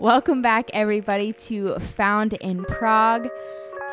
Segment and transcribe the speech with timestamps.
[0.00, 3.28] Welcome back, everybody, to Found in Prague.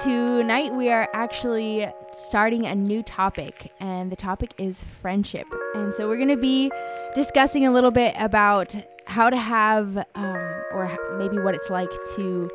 [0.03, 5.47] Tonight, we are actually starting a new topic, and the topic is friendship.
[5.73, 6.71] And so, we're going to be
[7.15, 12.51] discussing a little bit about how to have, um, or maybe what it's like to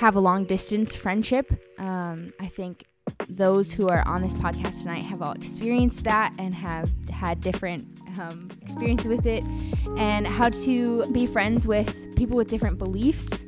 [0.00, 1.48] have a long distance friendship.
[1.78, 2.86] Um, I think
[3.36, 7.86] those who are on this podcast tonight have all experienced that and have had different
[8.20, 9.44] um, experiences with it,
[9.96, 13.44] and how to be friends with people with different beliefs.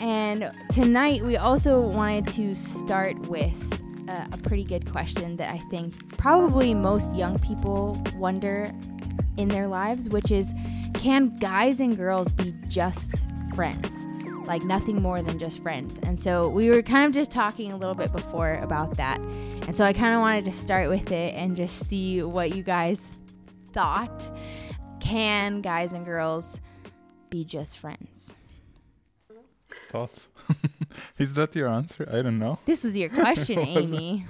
[0.00, 3.76] And tonight, we also wanted to start with
[4.32, 8.70] a pretty good question that I think probably most young people wonder
[9.36, 10.52] in their lives, which is
[10.94, 13.22] can guys and girls be just
[13.54, 14.06] friends?
[14.46, 15.98] Like nothing more than just friends.
[16.02, 19.20] And so we were kind of just talking a little bit before about that.
[19.20, 22.62] And so I kind of wanted to start with it and just see what you
[22.62, 23.04] guys
[23.72, 24.28] thought.
[25.00, 26.60] Can guys and girls
[27.30, 28.34] be just friends?
[29.90, 30.28] Thoughts?
[31.18, 32.08] Is that your answer?
[32.10, 32.58] I don't know.
[32.66, 33.96] This was your question, Was it?
[33.96, 34.26] Amy.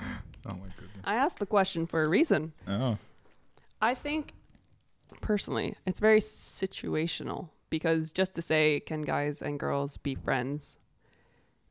[0.46, 1.02] Oh my goodness.
[1.04, 2.52] I asked the question for a reason.
[2.66, 2.98] Oh,
[3.80, 4.32] I think
[5.20, 10.78] personally, it's very situational because just to say, can guys and girls be friends?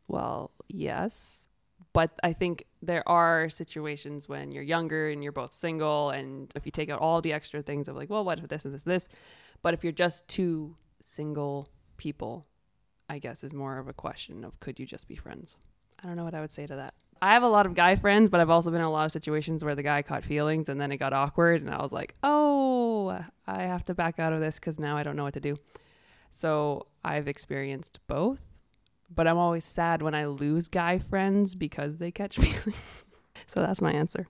[0.07, 1.49] Well, yes.
[1.93, 6.65] But I think there are situations when you're younger and you're both single, and if
[6.65, 8.83] you take out all the extra things of like, well, what if this and this
[8.83, 9.07] and this?
[9.61, 12.45] But if you're just two single people,
[13.09, 15.57] I guess is more of a question of could you just be friends?
[16.03, 16.95] I don't know what I would say to that.
[17.21, 19.11] I have a lot of guy friends, but I've also been in a lot of
[19.13, 22.13] situations where the guy caught feelings and then it got awkward, and I was like,
[22.23, 25.39] oh, I have to back out of this because now I don't know what to
[25.39, 25.55] do.
[26.35, 28.59] So I've experienced both,
[29.09, 33.05] but I'm always sad when I lose guy friends because they catch feelings.
[33.47, 34.27] so that's my answer.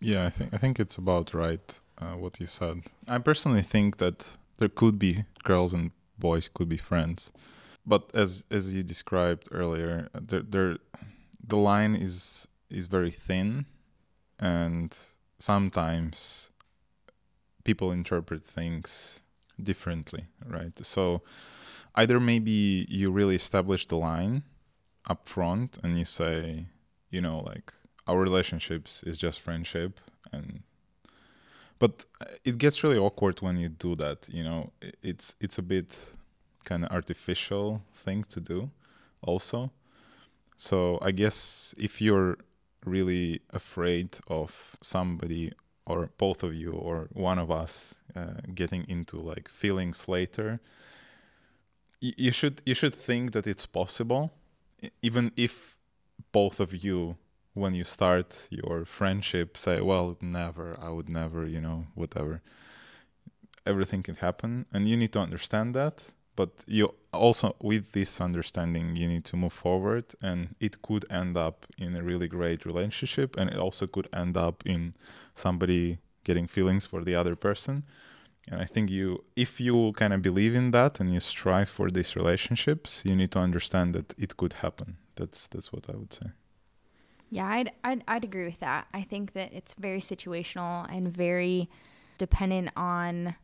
[0.00, 0.24] yeah.
[0.24, 2.76] I think I think it's about right uh, what you said.
[3.06, 7.32] I personally think that there could be girls and boys could be friends,
[7.84, 10.78] but as as you described earlier, there there
[11.46, 13.66] the line is is very thin,
[14.40, 14.96] and
[15.38, 16.50] sometimes
[17.62, 19.20] people interpret things
[19.62, 20.72] differently, right?
[20.84, 21.22] So
[21.94, 24.42] either maybe you really establish the line
[25.08, 26.66] up front and you say,
[27.10, 27.72] you know, like
[28.06, 30.00] our relationships is just friendship
[30.32, 30.62] and
[31.78, 32.06] but
[32.44, 34.72] it gets really awkward when you do that, you know.
[35.02, 35.94] It's it's a bit
[36.64, 38.70] kind of artificial thing to do
[39.22, 39.70] also.
[40.56, 42.38] So I guess if you're
[42.84, 45.52] really afraid of somebody
[45.86, 50.60] or both of you or one of us uh, getting into like feelings later
[52.02, 54.32] y- you should you should think that it's possible
[55.02, 55.76] even if
[56.32, 57.16] both of you
[57.54, 62.42] when you start your friendship say well never i would never you know whatever
[63.66, 66.04] everything can happen and you need to understand that
[66.36, 71.36] but you also with this understanding you need to move forward and it could end
[71.36, 74.92] up in a really great relationship and it also could end up in
[75.34, 77.84] somebody getting feelings for the other person.
[78.50, 81.90] And i think you if you kind of believe in that and you strive for
[81.90, 84.98] these relationships you need to understand that it could happen.
[85.16, 86.28] That's that's what i would say.
[87.28, 88.86] Yeah, I'd, I'd I'd agree with that.
[88.94, 91.68] I think that it's very situational and very
[92.18, 93.34] dependent on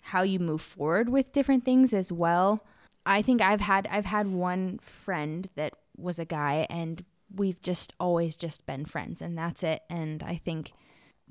[0.00, 2.64] how you move forward with different things as well.
[3.06, 7.94] I think I've had I've had one friend that was a guy and we've just
[8.00, 10.72] always just been friends and that's it and I think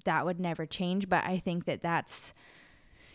[0.06, 2.34] that would never change, but I think that that's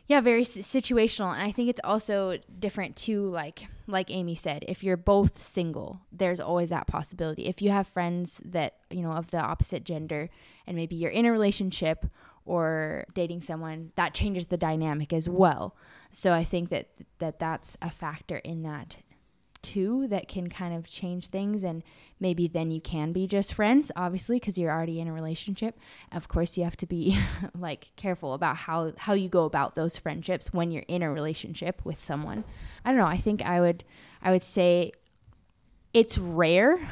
[0.06, 3.26] yeah, very situational, and I think it's also different too.
[3.30, 7.46] Like like Amy said, if you're both single, there's always that possibility.
[7.46, 10.28] If you have friends that you know of the opposite gender,
[10.66, 12.04] and maybe you're in a relationship
[12.44, 15.76] or dating someone, that changes the dynamic as well.
[16.12, 16.88] So I think that
[17.18, 18.98] that that's a factor in that
[19.62, 21.64] too that can kind of change things.
[21.64, 21.82] And
[22.20, 25.78] maybe then you can be just friends obviously because you're already in a relationship.
[26.12, 27.18] Of course you have to be
[27.58, 31.80] like careful about how how you go about those friendships when you're in a relationship
[31.84, 32.44] with someone.
[32.84, 33.82] I don't know i think i would
[34.22, 34.92] i would say
[35.92, 36.90] it's rare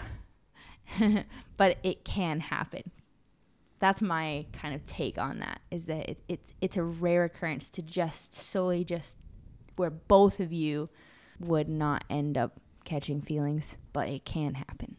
[1.57, 2.91] but it can happen
[3.83, 7.69] that's my kind of take on that is that it, it's it's a rare occurrence
[7.69, 9.19] to just solely just
[9.75, 10.89] where both of you
[11.41, 14.97] would not end up catching feelings but it can happen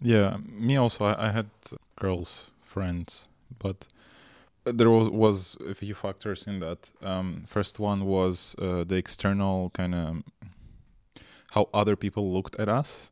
[0.00, 1.04] Yeah, me also.
[1.04, 1.50] I, I had
[1.96, 3.28] girls friends,
[3.58, 3.88] but
[4.64, 6.92] there was was a few factors in that.
[7.02, 10.22] Um, first one was uh, the external kind of
[11.50, 13.10] how other people looked at us,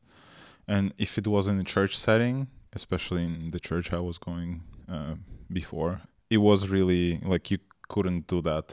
[0.67, 2.49] and if it was in a church setting,
[2.81, 4.51] especially in the church I was going
[4.97, 5.15] uh,
[5.61, 5.95] before,
[6.31, 7.59] it was really like you
[7.93, 8.67] couldn't do that.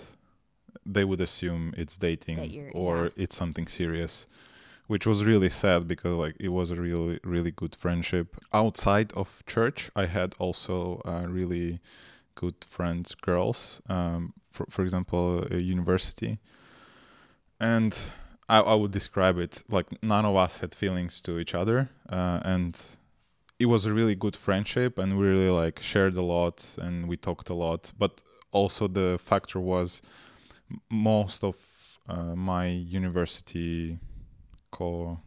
[0.86, 2.38] They would assume it's dating
[2.74, 3.24] or yeah.
[3.24, 4.28] it's something serious
[4.88, 9.44] which was really sad because like it was a really really good friendship outside of
[9.48, 11.80] church i had also uh, really
[12.36, 16.38] good friends girls um, for, for example a university
[17.60, 18.12] and
[18.48, 22.40] I, I would describe it like none of us had feelings to each other uh,
[22.44, 22.80] and
[23.60, 27.16] it was a really good friendship and we really like shared a lot and we
[27.18, 28.22] talked a lot but
[28.52, 30.02] also the factor was
[30.90, 31.56] most of
[32.08, 33.98] uh, my university
[34.72, 35.20] co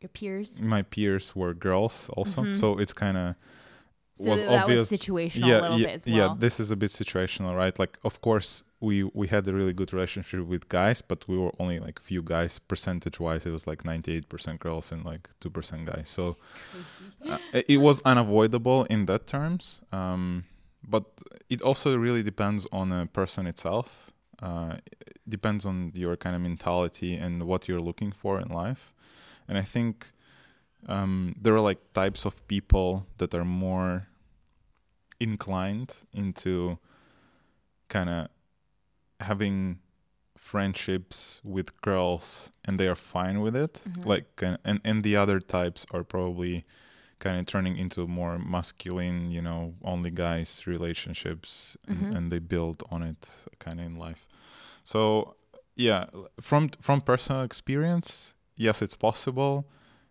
[0.00, 0.60] Your peers.
[0.60, 2.54] my peers were girls also Mhm.
[2.56, 3.34] so it's kind of
[4.18, 6.16] So was that was obvious- situational yeah a little yeah, well.
[6.16, 7.78] yeah this is a bit situational right?
[7.78, 11.52] Like of course we we had a really good relationship with guys but we were
[11.58, 12.58] only like few guys.
[12.58, 16.08] Percentage wise it was like 98% girls and like 2% guys.
[16.08, 16.36] So
[17.28, 20.44] uh, it was unavoidable in that terms um,
[20.88, 21.04] but
[21.50, 24.12] it also really depends on a person itself.
[24.42, 28.92] Uh, it depends on your kind of mentality and what you're looking for in life.
[29.48, 30.10] And i think
[30.88, 34.06] um, there are like types of people that are more
[35.20, 36.78] inclined into
[37.88, 38.28] kind of
[39.20, 39.78] having
[40.36, 44.06] friendships with girls and they are fine with it Mhm.
[44.06, 46.64] like uh, and and the other types are probably
[47.18, 52.14] kind of turning into more masculine you know only guys relationships and, Mhm.
[52.16, 54.28] and they build on it kind of in life
[54.84, 55.34] so
[55.74, 56.04] yeah
[56.40, 59.64] from from personal experience yes it's possible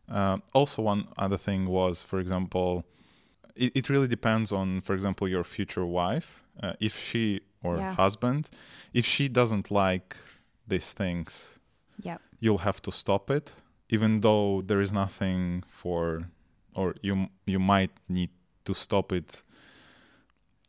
[0.09, 2.83] uh, also one other thing was for example
[3.55, 7.93] it, it really depends on for example your future wife uh, if she or Yeah.
[7.95, 8.49] husband
[8.93, 10.15] if she doesn't like
[10.67, 11.59] these things
[12.03, 12.21] Yep.
[12.39, 13.55] you'll have to stop it
[13.89, 16.29] even though there is nothing for
[16.75, 18.29] or you you might need
[18.65, 19.43] to stop it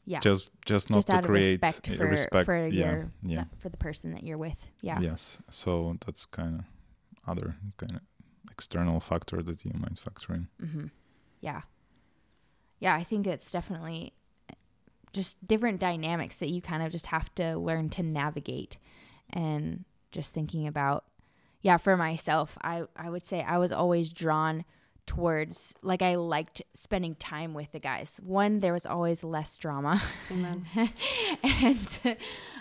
[0.08, 0.20] Yeah.
[0.20, 3.76] just just not Just to create respect for respect for yeah your yeah for the
[3.76, 4.70] person that you're with.
[4.82, 5.00] Yeah.
[5.00, 6.64] yes so that's kind of
[7.26, 8.00] other kind of
[8.50, 10.86] external factor that you might factor in hmm
[11.40, 11.62] Yeah.
[12.78, 14.12] Yeah, I think it's definitely
[15.12, 18.76] just different dynamics that you kind of just have to learn to navigate
[19.30, 21.04] and just thinking about
[21.62, 24.64] yeah, for myself, I I would say I was always drawn
[25.06, 28.20] towards like I liked spending time with the guys.
[28.22, 30.00] One, there was always less drama.
[30.30, 30.66] Amen.
[31.42, 32.16] and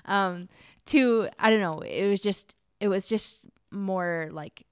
[0.06, 0.50] um
[0.86, 3.40] two, I don't know, it was just it was just
[3.72, 4.66] more like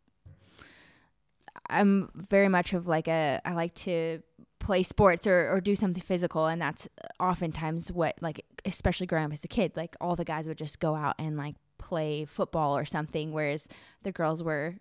[1.70, 4.22] I'm very much of like a I like to
[4.60, 6.88] play sports or, or do something physical and that's
[7.20, 10.80] oftentimes what like especially growing up as a kid like all the guys would just
[10.80, 13.68] go out and like play football or something whereas
[14.04, 14.76] the girls were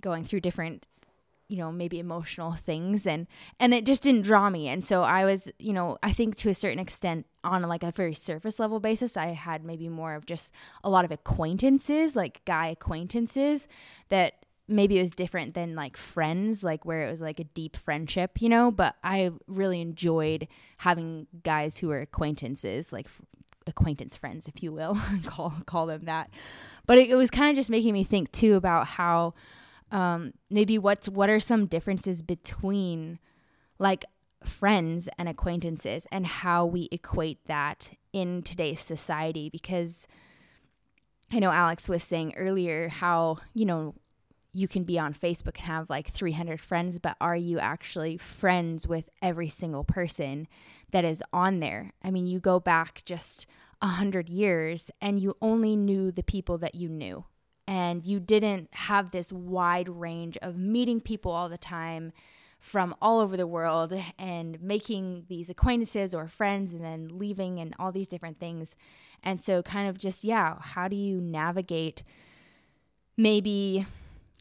[0.00, 0.86] going through different
[1.50, 3.26] you know maybe emotional things and
[3.58, 4.68] and it just didn't draw me.
[4.68, 7.90] And so i was you know i think to a certain extent on like a
[7.90, 10.52] very surface level basis i had maybe more of just
[10.84, 13.66] a lot of acquaintances like guy acquaintances
[14.10, 17.76] that maybe it was different than like friends like where it was like a deep
[17.76, 18.70] friendship you know?
[18.70, 23.22] But i really enjoyed having guys who were acquaintances like f-
[23.66, 24.96] acquaintance friends if you will
[25.26, 26.30] call call them that.
[26.86, 29.34] But it, it was kind of just making me think too about how
[29.92, 33.18] um maybe what's what are some differences between
[33.78, 34.04] like
[34.44, 39.48] friends and acquaintances and how we equate that in today's society?
[39.48, 40.06] Because
[41.32, 43.94] I know Alex was saying earlier how, you know,
[44.52, 48.86] you can be on Facebook and have like 300 friends, but are you actually friends
[48.86, 50.48] with every single person
[50.90, 51.92] that is on there?
[52.02, 53.46] I mean, you go back just
[53.82, 57.24] a hundred years and you only knew the people that you knew.
[57.66, 62.12] And you didn't have this wide range of meeting people all the time
[62.58, 67.74] from all over the world and making these acquaintances or friends and then leaving and
[67.78, 68.76] all these different things.
[69.22, 72.02] And so, kind of just, yeah, how do you navigate
[73.16, 73.86] maybe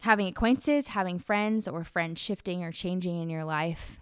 [0.01, 3.99] having acquaintances, having friends, or friends shifting or changing in your life.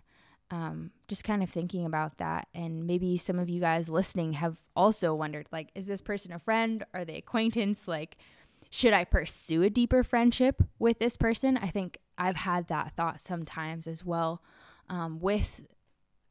[0.50, 2.48] Um, just kind of thinking about that.
[2.54, 6.40] And maybe some of you guys listening have also wondered like, is this person a
[6.40, 6.86] friend?
[6.94, 7.88] Are they acquaintance?
[7.88, 8.16] Like,
[8.70, 11.58] should I pursue a deeper friendship with this person?
[11.58, 14.42] I think I've had that thought sometimes as well.
[14.90, 15.62] Um, with,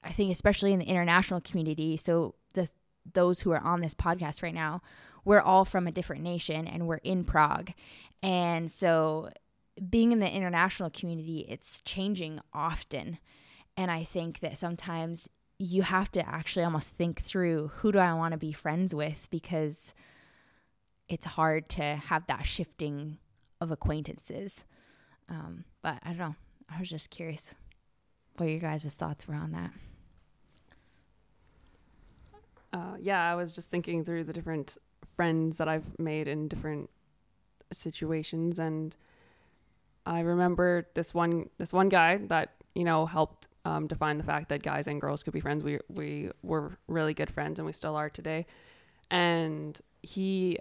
[0.02, 1.96] I think, especially in the international community.
[1.98, 2.70] So, the
[3.12, 4.82] those who are on this podcast right now,
[5.24, 7.72] we're all from a different nation and we're in Prague.
[8.22, 9.30] And so
[9.90, 13.18] being in the international community, it's changing often.
[13.76, 15.28] And I think that sometimes
[15.58, 19.28] you have to actually almost think through who do I want to be friends with
[19.30, 19.94] because
[21.08, 23.18] it's hard to have that shifting
[23.60, 24.64] of acquaintances.
[25.28, 26.34] Um, but I don't know.
[26.68, 27.54] I was just curious
[28.36, 29.70] what your guys' thoughts were on that.
[32.72, 34.76] Uh, yeah, I was just thinking through the different
[35.16, 36.90] friends that I've made in different
[37.72, 38.94] situations and
[40.06, 44.48] I remember this one this one guy that you know helped um, define the fact
[44.50, 45.64] that guys and girls could be friends.
[45.64, 48.46] We we were really good friends and we still are today.
[49.10, 50.58] And he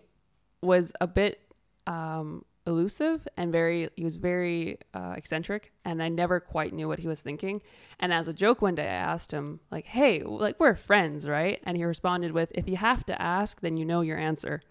[0.62, 1.40] was a bit
[1.86, 6.98] um, elusive and very he was very uh, eccentric and i never quite knew what
[6.98, 7.62] he was thinking
[8.00, 11.62] and as a joke one day i asked him like hey like we're friends right
[11.64, 14.62] and he responded with if you have to ask then you know your answer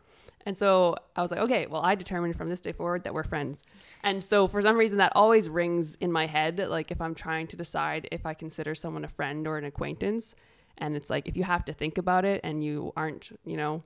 [0.44, 3.24] and so i was like okay well i determined from this day forward that we're
[3.24, 3.62] friends
[4.02, 7.46] and so for some reason that always rings in my head like if i'm trying
[7.46, 10.34] to decide if i consider someone a friend or an acquaintance
[10.78, 13.82] and it's like if you have to think about it and you aren't you know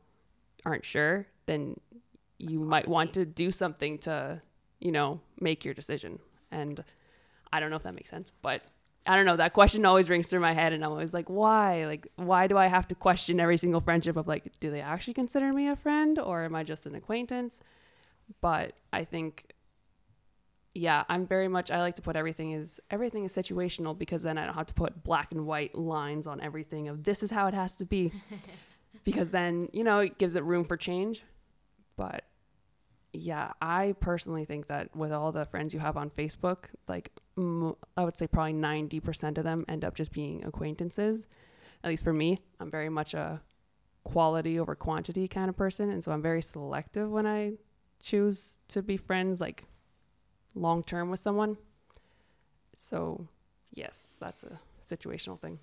[0.65, 1.75] aren't sure then
[2.39, 4.41] you might want to do something to,
[4.81, 6.21] you know, make your decision.
[6.51, 6.83] And
[7.53, 8.63] I don't know if that makes sense, but
[9.09, 9.37] I don't know.
[9.37, 11.87] That question always rings through my head, and I'm always like, why?
[11.87, 15.15] Like, why do I have to question every single friendship of like, do they actually
[15.15, 17.63] consider me a friend or am I just an acquaintance?
[18.43, 19.55] But I think,
[20.75, 21.71] yeah, I'm very much.
[21.71, 24.75] I like to put everything is everything is situational because then I don't have to
[24.75, 28.13] put black and white lines on everything of this is how it has to be,
[29.05, 31.23] because then you know it gives it room for change.
[31.97, 32.25] But
[33.15, 37.11] yeah, I personally think that with all the friends you have on Facebook, like
[37.97, 41.29] I would say probably 90% of them end up just being acquaintances.
[41.85, 43.41] At least for me, I'm very much a
[44.05, 45.91] quality over quantity kind of person.
[45.91, 47.53] And so I'm very selective when I
[48.03, 49.65] choose to be friends, like
[50.55, 51.59] long term with someone.
[52.75, 53.29] So,
[53.73, 55.59] yes, that's a situational thing.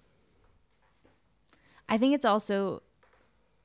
[1.89, 2.83] I think it's also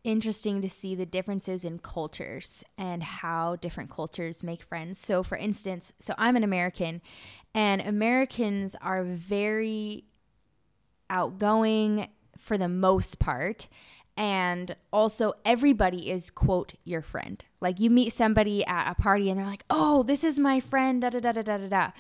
[0.04, 4.99] interesting to see the differences in cultures and how different cultures make friends.
[4.99, 7.02] So, for instance, so I'm an American,
[7.54, 10.04] and Americans are very
[11.09, 13.69] outgoing for the most part.
[14.16, 17.42] And also, everybody is, quote, your friend.
[17.61, 21.00] Like, you meet somebody at a party and they're like, oh, this is my friend,
[21.02, 21.90] da da da da da da da.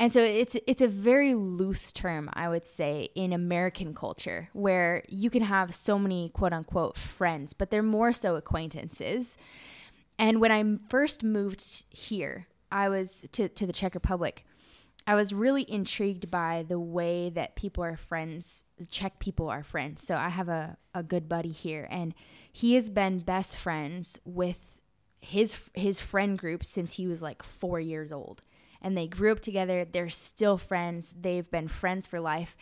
[0.00, 5.04] And so it's it's a very loose term, I would say, in American culture, where
[5.08, 9.36] you can have so many quote unquote friends, but they're more so acquaintances.
[10.18, 14.46] And when I first moved here, I was to, to the Czech Republic.
[15.06, 20.02] I was really intrigued by the way that people are friends, Czech people are friends.
[20.02, 22.14] So I have a, a good buddy here, and
[22.50, 24.80] he has been best friends with
[25.20, 28.40] his his friend group since he was like four years old
[28.82, 29.84] and they grew up together.
[29.84, 31.12] They're still friends.
[31.18, 32.56] They've been friends for life.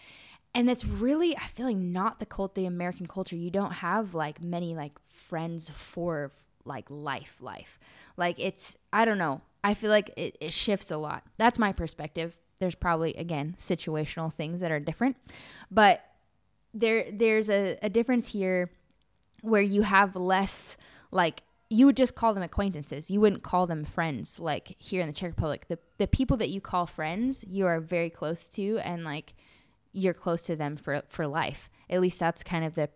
[0.55, 3.37] And that's really, I feel like, not the cult, the American culture.
[3.37, 6.33] You don't have like many like friends for
[6.65, 7.79] like life, life.
[8.17, 9.43] Like it's, I don't know.
[9.63, 11.25] I feel like it, it shifts a lot.
[11.37, 12.37] That's my perspective.
[12.59, 15.17] There's probably, again, situational things that are different.
[15.71, 16.03] But
[16.75, 18.71] there, there's a, a difference here
[19.43, 20.77] where you have less
[21.11, 23.11] like you would just call them acquaintances.
[23.11, 25.67] You wouldn't call them friends like here in the Czech Republic.
[25.69, 29.35] The the people that you call friends, you are very close to and like
[29.93, 31.69] you're close to them for for life.
[31.91, 32.89] At least that's kind of the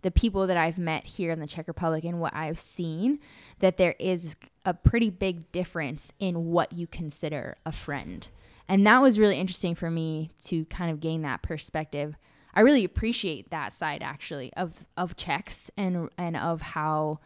[0.00, 3.20] the people that I've met here in the Czech Republic and what I've seen
[3.60, 8.26] that there is a pretty big difference in what you consider a friend.
[8.68, 12.16] And that was really interesting for me to kind of gain that perspective.
[12.54, 17.20] I really appreciate that side actually of of Czechs and and of how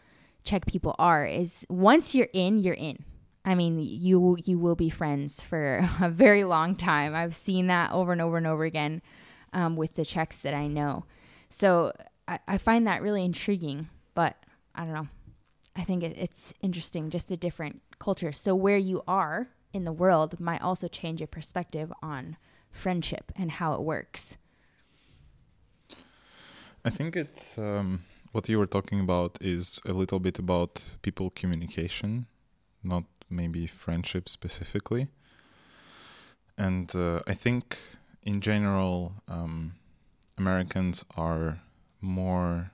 [0.46, 3.04] Czech people are is once you're in, you're in.
[3.44, 7.14] I mean, you you will be friends for a very long time.
[7.14, 9.02] I've seen that over and over and over again
[9.52, 11.04] um, with the Czechs that I know.
[11.50, 11.92] So
[12.26, 13.88] I, I, find that really intriguing.
[14.14, 14.36] But
[14.74, 15.08] I don't know.
[15.76, 18.38] I think it, it's interesting, just the different cultures.
[18.38, 22.36] So where you are in the world might also change your perspective on
[22.70, 24.36] friendship and how it works.
[26.84, 27.58] I think it's.
[27.58, 28.02] Um
[28.36, 32.26] what you were talking about is a little bit about people communication,
[32.82, 35.08] not maybe friendship specifically.
[36.58, 37.78] And uh, I think
[38.22, 39.72] in general, um,
[40.36, 41.62] Americans are
[42.02, 42.72] more,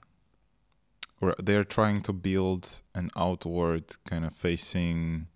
[1.20, 5.28] or they're trying to build an outward kind of facing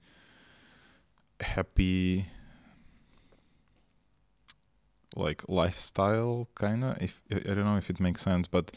[1.41, 2.27] happy
[5.17, 8.71] like lifestyle kind of if i don't know if it makes sense but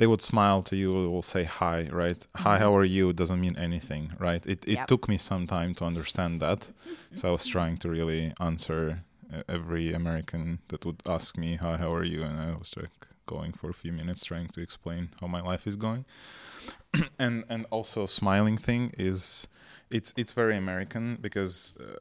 [0.00, 2.20] they would smile to you will say hi right?
[2.20, 2.42] Mm-hmm.
[2.42, 3.12] hi how are you?
[3.12, 4.44] Doesn't mean anything right?
[4.46, 4.86] It, it yep.
[4.88, 6.72] took me some time to understand that.
[7.14, 9.04] So i was trying to really answer
[9.48, 12.22] every american that would ask me hi how are you?
[12.22, 15.66] And i was like going for a few minutes trying to explain how my life
[15.66, 16.04] is going.
[17.18, 19.48] And and also smiling thing is
[19.90, 21.98] it's it's very american because uh,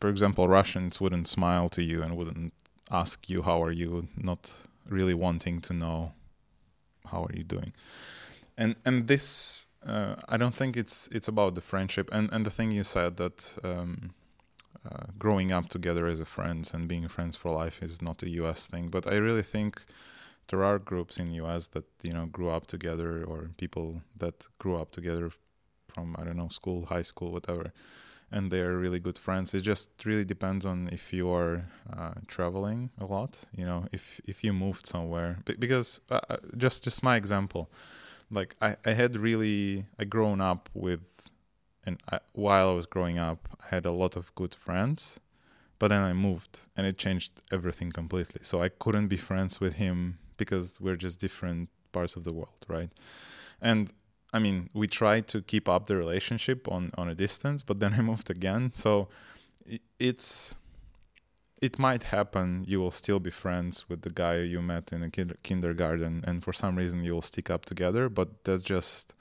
[0.00, 2.52] for example russians wouldn't smile to you and wouldn't
[2.92, 4.52] ask you how are you, not
[4.88, 6.12] really wanting to know
[7.10, 7.72] how are you doing.
[8.56, 12.50] And and this uh, I don't think it's it's about the friendship and and the
[12.50, 14.14] thing you said that um,
[14.84, 18.28] uh, growing up together as a friends and being friends for life is not a
[18.30, 18.66] U.S.
[18.66, 19.84] thing, but I really think
[20.48, 21.68] there are groups in U.S.
[21.68, 25.30] that you know grew up together or people that grew up together
[25.94, 27.72] from I don't know school, high school, whatever,
[28.32, 29.54] and they're really good friends.
[29.54, 31.64] It just really depends on if you are
[31.96, 33.44] uh, traveling a lot.
[33.54, 37.70] You know, if if you moved somewhere, B- because uh, uh, just just my example,
[38.30, 41.28] like I I had really I grown up with,
[41.84, 45.20] and I, while I was growing up, I had a lot of good friends.
[45.78, 48.42] But then I moved and it changed everything completely.
[48.44, 52.64] So I couldn't be friends with him because we're just different parts of the world,
[52.68, 52.90] right?
[53.60, 53.92] And
[54.32, 57.94] I mean, we tried to keep up the relationship on on a distance, but then
[57.98, 58.72] I moved again.
[58.72, 59.08] So
[59.98, 60.54] it's
[61.62, 65.10] it might happen you will still be friends with the guy you met in a
[65.42, 69.14] kindergarten and for some reason you will stick up together but that just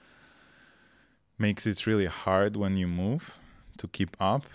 [1.38, 3.38] makes it really hard when you move
[3.78, 4.46] to keep up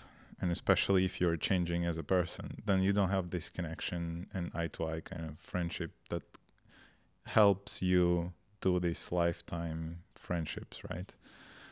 [0.41, 4.51] and especially if you're changing as a person then you don't have this connection and
[4.53, 6.23] eye to eye kind of friendship that
[7.25, 11.09] helps you do this lifetime friendships right?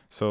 [0.09, 0.25] So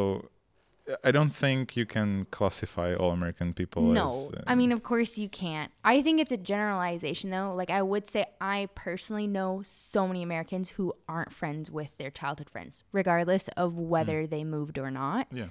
[1.03, 4.05] i don't think you can classify all american people no.
[4.05, 5.71] as uh, i mean of course you can't.
[5.83, 7.53] I think it's a generalization though.
[7.55, 12.11] Like i would say i personally know so many americans who aren't friends with their
[12.11, 15.27] childhood friends regardless of whether they moved or not.
[15.33, 15.49] Yeah.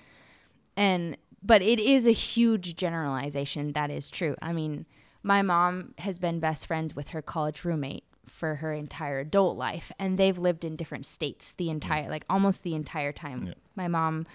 [0.77, 3.73] And but it is a huge generalization.
[3.73, 4.35] That is true.
[4.41, 4.85] I mean
[5.23, 9.91] my mom has been best friends with her college roommate for her entire adult life
[9.99, 11.71] and they've lived in different states the mm.
[11.71, 13.47] entire like almost the entire time.
[13.47, 13.53] Yeah.
[13.75, 14.25] my mom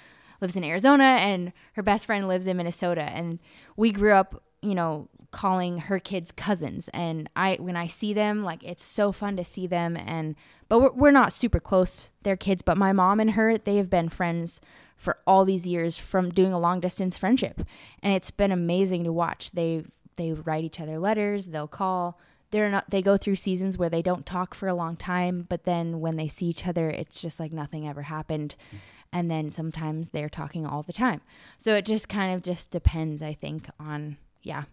[0.41, 3.39] lives in arizona and her best friend lives in minnesota and
[3.77, 8.43] we grew up you know calling her kids cousins and i when i see them
[8.43, 10.37] like it's so fun to see them and
[10.69, 13.91] but we're, we're not super close they're kids but my mom and her they have
[13.91, 14.61] been friends
[14.99, 17.63] for all these years from doing a long distance friendship
[18.03, 19.53] and it's been amazing to watch.
[19.53, 19.85] They
[20.17, 22.19] they write each other letters they'll call
[22.51, 25.65] they're not they go through seasons where they don't talk for a long time but
[25.65, 28.55] then when they see each other it's just like nothing ever happened.
[28.73, 28.79] Mm.
[29.11, 31.23] And then sometimes they're talking all the time.
[31.57, 34.65] So it just kind of just depends i think on yeah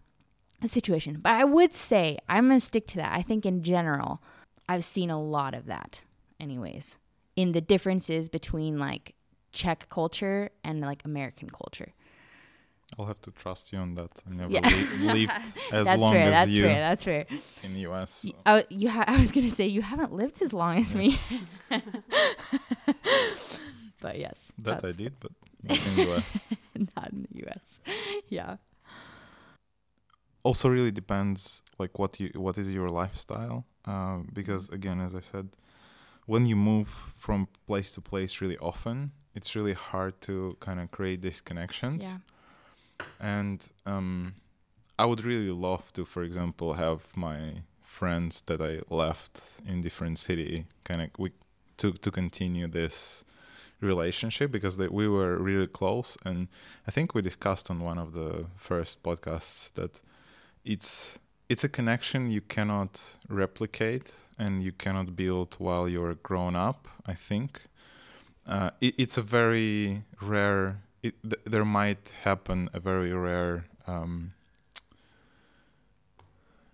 [0.62, 1.20] the situation.
[1.22, 3.14] But i would say i'm gonna stick to that.
[3.14, 4.22] I think in general
[4.68, 6.02] i've seen a lot of that
[6.40, 6.98] anyways
[7.36, 9.16] in the differences between like
[9.52, 11.94] czech culture and like american culture
[12.98, 14.12] I'll have to trust you on that.
[14.30, 14.62] I never Yeah.
[14.68, 15.32] li- lived
[15.72, 17.26] as that's long fair as that's you fair that's fair
[17.64, 18.12] in the US.
[18.12, 20.96] so- Y- Oh, you ha- I was gonna say you haven't lived as long as
[20.96, 21.18] me.
[24.02, 25.32] but yes, that I did, but
[25.64, 26.46] not in the US.
[26.96, 27.80] not in the U.S.
[28.30, 28.58] Yeah,
[30.44, 35.20] also really depends like what you what is your lifestyle uh, because again as i
[35.20, 35.50] said
[36.28, 40.92] when you move from place to place really often it's really hard to kind of
[40.92, 42.18] create these connections yeah,
[43.20, 44.36] and um,
[45.00, 50.18] i would really love to for example have my friends that i left in different
[50.20, 51.32] city kind of we
[51.78, 53.24] to to continue this
[53.82, 56.18] relationship because they, we were really close.
[56.26, 56.48] And
[56.88, 60.02] i think we discussed on one of the first podcasts that
[60.64, 66.88] it's it's a connection you cannot replicate and you cannot build while you're grown up
[67.06, 67.68] i think.
[68.48, 74.34] Uh, it, it's a very rare it, th- there might happen a very rare um,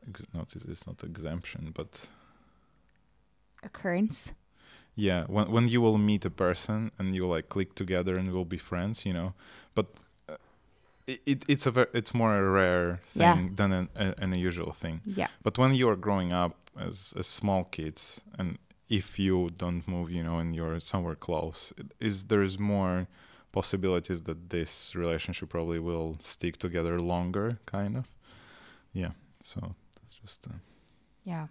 [0.08, 2.08] ex- not it's not exemption but
[3.63, 4.34] occurrence.
[4.96, 8.46] yeah when when you will meet a person and you like click together and will
[8.46, 9.34] be friends you know
[9.76, 9.86] but
[10.30, 10.36] uh,
[11.08, 13.34] it, it it's a ver- it's more a rare Yeah.
[13.36, 16.54] thing than an, a, an unusual thing Yeah, but when you are growing up
[16.88, 18.58] as as small kids and
[18.89, 23.08] if you don't move you know and you're somewhere close it is there's more
[23.52, 28.06] possibilities that this relationship probably will stick together longer kind of
[28.94, 29.12] yeah
[29.42, 30.54] so that's just uh,
[31.24, 31.48] yeah,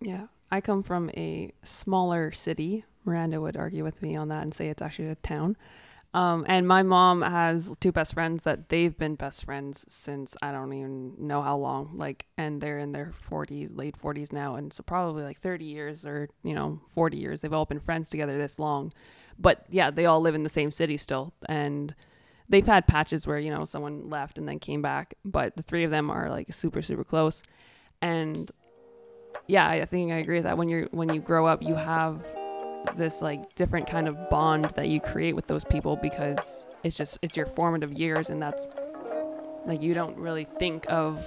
[0.00, 0.26] Yeah.
[0.50, 2.84] I come from a smaller city.
[3.04, 5.56] Miranda would argue with me on that and say it's actually a town.
[6.14, 10.52] Um, and my mom has two best friends that they've been best friends since I
[10.52, 11.90] don't even know how long.
[11.96, 14.54] Like, and they're in their 40s, late 40s now.
[14.54, 17.42] And so probably like 30 years or, you know, 40 years.
[17.42, 18.92] They've all been friends together this long.
[19.38, 21.32] But yeah, they all live in the same city still.
[21.48, 21.94] And
[22.48, 25.14] they've had patches where, you know, someone left and then came back.
[25.24, 27.42] But the three of them are like super, super close.
[28.02, 28.50] And
[29.46, 30.58] yeah, I think I agree with that.
[30.58, 32.26] When you're when you grow up, you have
[32.96, 37.18] this like different kind of bond that you create with those people because it's just
[37.22, 38.68] it's your formative years, and that's
[39.64, 41.24] like you don't really think of,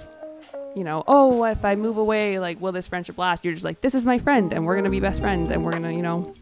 [0.74, 2.38] you know, oh, if I move away?
[2.38, 3.44] Like, will this friendship last?
[3.44, 5.72] You're just like, this is my friend, and we're gonna be best friends, and we're
[5.72, 6.32] gonna, you know,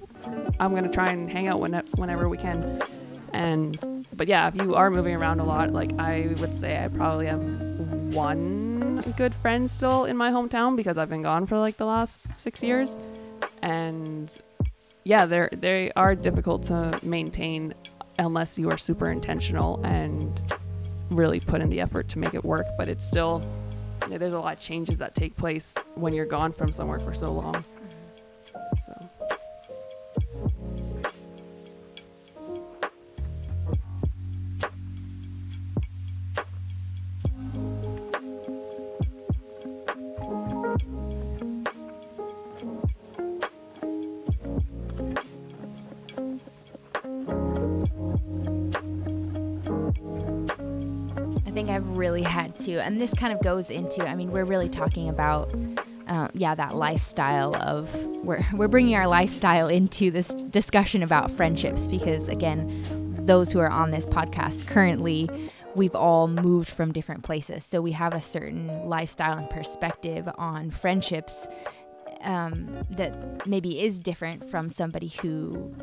[0.58, 2.82] I'm gonna try and hang out when, whenever we can.
[3.32, 6.88] And but yeah, if you are moving around a lot, like I would say, I
[6.88, 7.40] probably have
[8.14, 12.34] one good friend still in my hometown because I've been gone for like the last
[12.34, 12.98] six years,
[13.62, 14.36] and
[15.04, 17.74] yeah, they're they are difficult to maintain
[18.18, 20.40] unless you are super intentional and
[21.10, 22.66] really put in the effort to make it work.
[22.76, 23.42] But it's still
[24.08, 27.32] there's a lot of changes that take place when you're gone from somewhere for so
[27.32, 27.64] long.
[28.84, 29.19] So.
[52.68, 55.52] And this kind of goes into, I mean, we're really talking about,
[56.08, 57.92] uh, yeah, that lifestyle of,
[58.24, 62.84] we're, we're bringing our lifestyle into this discussion about friendships because, again,
[63.26, 65.28] those who are on this podcast currently,
[65.74, 67.64] we've all moved from different places.
[67.64, 71.46] So we have a certain lifestyle and perspective on friendships
[72.22, 75.74] um, that maybe is different from somebody who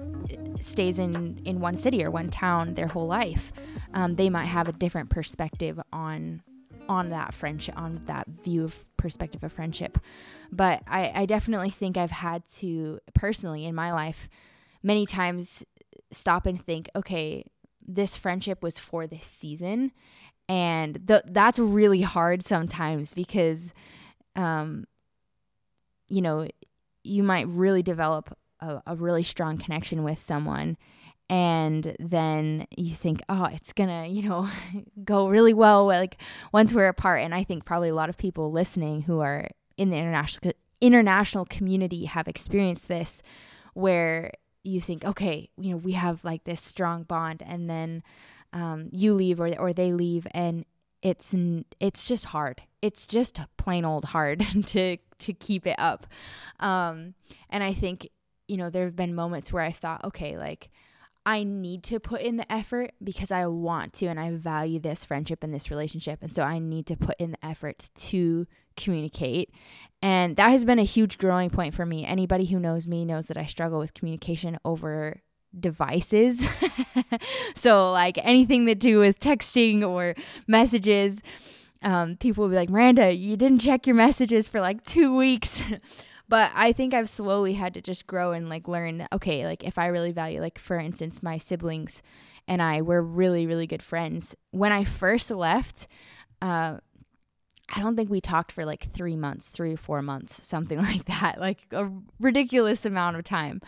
[0.59, 3.51] stays in in one city or one town their whole life.
[3.93, 6.41] Um, they might have a different perspective on
[6.89, 9.97] on that friendship, on that view of perspective of friendship.
[10.51, 14.29] But I, I definitely think I've had to personally in my life
[14.83, 15.65] many times
[16.11, 17.43] stop and think, okay,
[17.85, 19.91] this friendship was for this season.
[20.49, 23.73] And th- that's really hard sometimes because
[24.35, 24.85] um,
[26.07, 26.47] you know,
[27.03, 30.77] you might really develop a, a really strong connection with someone
[31.29, 34.47] and then you think oh it's gonna you know
[35.03, 36.17] go really well like
[36.53, 39.89] once we're apart and i think probably a lot of people listening who are in
[39.89, 43.21] the international international community have experienced this
[43.73, 44.31] where
[44.63, 48.03] you think okay you know we have like this strong bond and then
[48.53, 50.65] um, you leave or, or they leave and
[51.01, 51.35] it's
[51.79, 56.07] it's just hard it's just plain old hard to to keep it up.
[56.59, 57.13] Um,
[57.49, 58.07] and I think,
[58.47, 60.69] you know, there have been moments where I thought, okay, like
[61.27, 65.03] I need to put in the effort because I want to and I value this
[65.03, 66.19] friendship and this relationship.
[66.21, 69.51] And so I need to put in the effort to communicate.
[70.01, 72.05] And that has been a huge growing point for me.
[72.05, 75.21] Anybody who knows me knows that I struggle with communication over
[75.59, 76.47] devices.
[77.55, 80.15] so, like anything to do with texting or
[80.47, 81.21] messages
[81.81, 85.61] um, people will be like, Miranda, you didn't check your messages for like two weeks.
[86.29, 89.77] but I think I've slowly had to just grow and like learn, okay, like if
[89.77, 92.01] I really value, like for instance, my siblings
[92.47, 94.35] and I were really, really good friends.
[94.51, 95.87] When I first left,
[96.41, 96.77] uh,
[97.69, 101.05] I don't think we talked for like three months, three or four months, something like
[101.05, 103.61] that, like a ridiculous amount of time.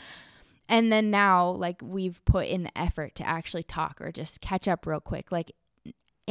[0.69, 4.67] And then now, like, we've put in the effort to actually talk or just catch
[4.67, 5.31] up real quick.
[5.31, 5.51] Like,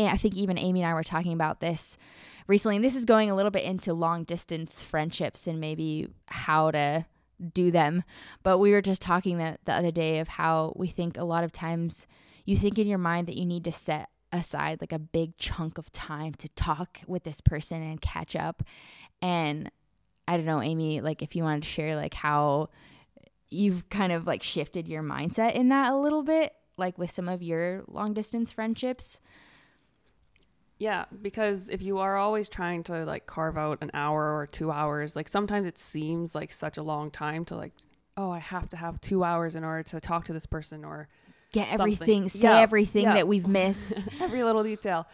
[0.07, 1.99] I think even Amy and I were talking about this
[2.47, 2.77] recently.
[2.77, 7.07] And this is going a little bit into long distance friendships and maybe how to
[7.53, 8.05] do them.
[8.43, 11.45] But we were just talking the, the other day of how we think a lot
[11.45, 12.07] of times
[12.45, 15.79] you think in your mind that you need to set aside like a big chunk
[15.79, 18.63] of time to talk with this person and catch up.
[19.23, 19.71] And
[20.27, 22.71] I don't know, Amy, like if you wanted to share like how
[23.51, 27.29] you've kind of like shifted your mindset in that a little bit, like with some
[27.29, 29.21] of your long distance friendships.
[30.79, 34.71] Yeah, because if you are always trying to like carve out an hour or two
[34.71, 37.73] hours, like sometimes it seems like such a long time to like,
[38.17, 41.09] oh, I have to have two hours in order to talk to this person or
[41.53, 43.15] get everything, say yeah, everything yeah.
[43.15, 45.07] that we've missed, every little detail.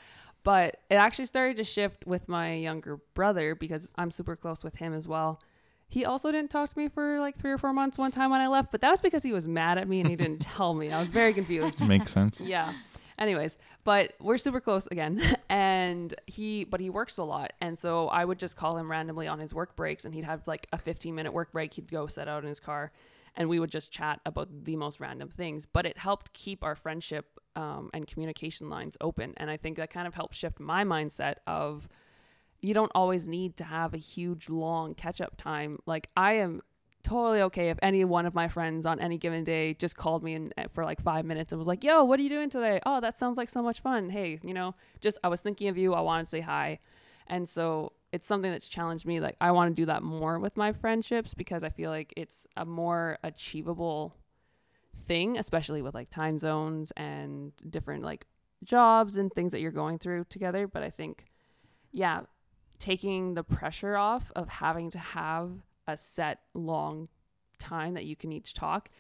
[0.43, 4.77] But it actually started to shift with my younger brother because I'm super close with
[4.77, 5.41] him as well.
[5.89, 8.43] He also didn't talk to me for like three or four months one time when
[8.43, 10.75] I left, but that was because he was mad at me and he didn't tell
[10.75, 10.91] me.
[10.91, 11.81] I was very confused.
[11.87, 12.41] Makes sense.
[12.45, 12.73] Yeah.
[13.19, 15.23] Anyways, but we're super close again.
[15.49, 17.53] and he, but he works a lot.
[17.61, 20.47] And so I would just call him randomly on his work breaks and he'd have
[20.47, 21.75] like a 15 minute work break.
[21.75, 22.93] He'd go set out in his car
[23.37, 25.67] and we would just chat about the most random things.
[25.67, 29.35] But it helped keep our friendship um, and communication lines open.
[29.37, 31.89] And I think that kind of helped shift my mindset of,
[32.61, 35.79] you don't always need to have a huge long catch up time.
[35.85, 36.63] Like I am
[37.05, 40.35] totally okay if any one of my friends on any given day just called me
[40.35, 42.81] and eh, for like five minutes and was like, "Yo, what are you doing today?
[42.85, 44.11] Oh, that sounds like so much fun.
[44.11, 45.95] Hey, you know, just I was thinking of you.
[45.95, 46.81] I wanted to say hi."
[47.27, 49.21] And so it's something that's challenged me.
[49.21, 52.47] Like I want to do that more with my friendships because I feel like it's
[52.57, 54.17] a more achievable
[54.97, 58.27] thing, especially with like time zones and different like
[58.63, 60.67] jobs and things that you're going through together.
[60.67, 61.25] But I think,
[61.93, 62.23] yeah,
[62.79, 65.51] taking the pressure off of having to have
[65.87, 67.09] a set long
[67.59, 68.91] time that you can each talk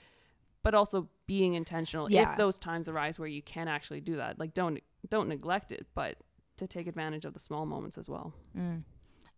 [0.64, 2.32] but also being intentional Yeah.
[2.32, 4.38] if those times arise where you can actually do that.
[4.38, 6.16] Like don't don't neglect it, but
[6.56, 8.32] to take advantage of the small moments as well.
[8.56, 8.82] Mm.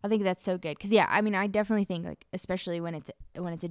[0.05, 2.95] I think that's so good because yeah, I mean, I definitely think like especially when
[2.95, 3.71] it's when it's a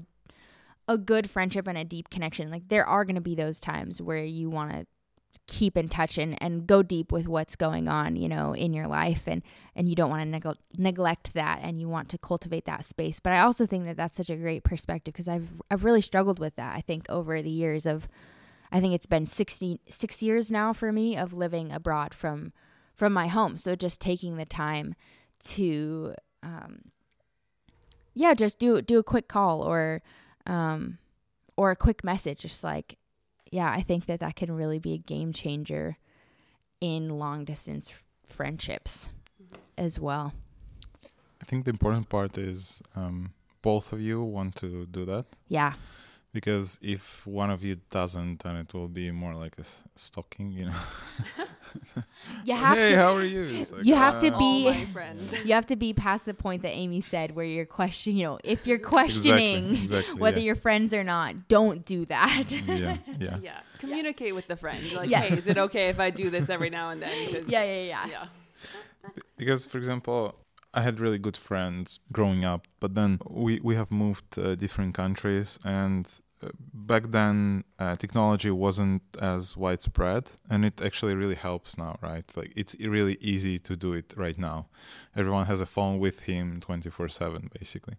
[0.88, 4.02] a good friendship and a deep connection, like there are going to be those times
[4.02, 4.86] where you want to
[5.48, 8.88] keep in touch and, and go deep with what's going on, you know, in your
[8.88, 9.44] life and
[9.76, 13.20] and you don't want to neg- neglect that and you want to cultivate that space.
[13.20, 16.40] But I also think that that's such a great perspective because I've I've really struggled
[16.40, 16.76] with that.
[16.76, 18.08] I think over the years of
[18.72, 22.54] I think it's been 60 6 years now for me of living abroad from
[22.94, 23.58] from my home.
[23.58, 24.96] So just taking the time
[25.46, 26.92] to um
[28.14, 30.02] yeah, just do do a quick call or
[30.48, 30.98] um
[31.58, 32.98] or a quick message just like
[33.52, 35.98] yeah, I think that that can really be a game changer
[36.82, 37.92] in long distance
[38.26, 39.12] friendships
[39.78, 40.34] as well.
[41.42, 45.74] I think the important part is um, both of you want to do that Yeah.
[46.36, 50.52] Because if one of you doesn't, then it will be more like a s- stalking,
[50.52, 50.82] you know.
[52.44, 53.44] You So, have hey, to how are you?
[53.72, 55.34] Like, You have to uh, be- All my friends.
[55.48, 58.40] you have to be past the point that Amy said where you're questioning, you know,
[58.44, 60.46] if you're questioning Exactly, exactly, whether yeah.
[60.48, 62.52] you're friends or not, don't do that.
[62.52, 63.38] yeah, yeah.
[63.50, 63.60] yeah.
[63.80, 64.84] Communicate with the friend.
[64.92, 65.30] Like, Yes.
[65.30, 67.18] hey, is it okay if I do this every now and then?
[67.34, 68.06] 'Cause- yeah, yeah, yeah.
[68.16, 68.26] yeah.
[69.38, 70.20] because for example
[70.74, 73.12] i had really good friends growing up but then
[73.44, 76.04] we we have moved uh, different countries and
[76.74, 82.52] back then uh, technology wasn't as widespread and it actually really helps now right like
[82.56, 84.68] it's really easy to do it right now
[85.16, 87.96] everyone has a phone with him 24/7 basically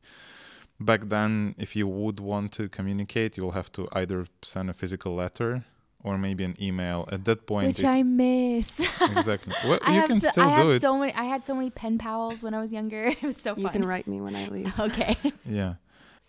[0.81, 5.15] back then if you would want to communicate you'll have to either send a physical
[5.15, 5.65] letter
[6.05, 8.81] or maybe an email at that point Which it- I miss.
[9.01, 11.25] exactly well I you have can so- still I have do it so many I
[11.25, 13.07] had so many pen pals when I was younger.
[13.23, 14.73] It was so fun You can write me when I leave.
[14.89, 15.17] okay.
[15.45, 15.75] yeah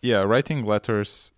[0.02, 1.32] yeah writing letters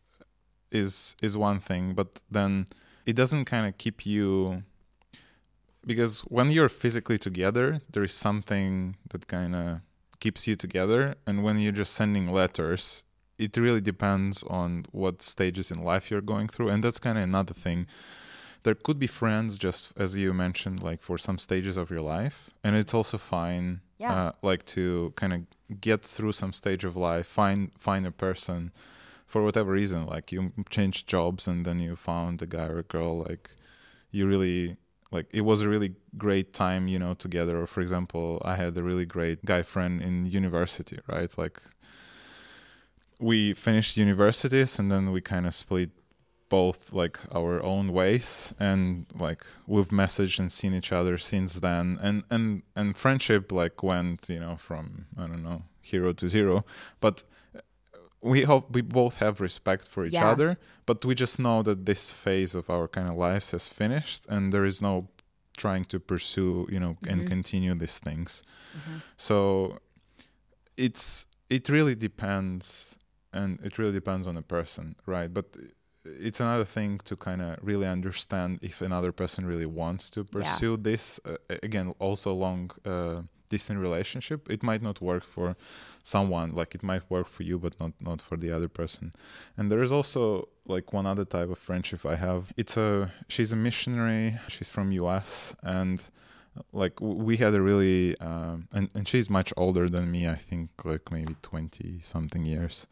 [0.71, 2.65] is is one thing but then
[3.05, 4.63] it doesn't kind of keep you
[5.85, 9.81] because when you're physically together there is something that kind of
[10.19, 13.03] keeps you together and when you're just sending letters
[13.37, 17.23] it really depends on what stages in life you're going through and that's kind of
[17.23, 17.87] another thing
[18.63, 22.49] there could be friends just as you mentioned like for some stages of your life
[22.63, 24.13] and it's also fine Yeah.
[24.13, 25.39] uh, like to kind of
[25.79, 28.71] get through some stage of life find find a person
[29.29, 32.83] for whatever reason like you changed jobs and then you found a guy or a
[32.83, 33.51] girl like
[34.09, 34.75] you really
[35.11, 37.61] like it was a really great time you know together.
[37.61, 41.31] Or for example i had a really great guy friend in university right?
[41.37, 41.61] Like
[43.19, 45.91] we finished universities and then we kind of split
[46.49, 51.99] both like our own ways and like we've messaged and seen each other since then.
[52.01, 56.65] And and and friendship like went you know from i don't know hero to zero.
[56.99, 57.23] But
[58.21, 60.31] we hope we both have respect for each Yeah.
[60.31, 64.25] other but we just know that this phase of our kind of lives has finished
[64.29, 65.07] and there is no
[65.57, 67.27] trying to pursue you know and Mhm.
[67.27, 68.43] continue these things
[68.75, 69.01] Mhm.
[69.17, 69.79] so
[70.77, 72.97] it's it really depends
[73.33, 75.45] and it really depends on the person right but
[76.05, 80.77] it's another thing to kind of really understand if another person really wants to pursue
[80.77, 85.55] this uh, again also long uh, distant relationship it might not work for
[86.03, 89.11] someone like it might work for you but not not for the other person.
[89.57, 92.53] And there is also like one other type of friendship i have.
[92.57, 95.97] It's a she's a missionary she's from us and
[96.73, 100.69] like we had a really um, and, and she's much older than me i think
[100.83, 102.87] like maybe 20 something years.